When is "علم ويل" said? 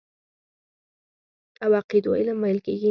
2.19-2.59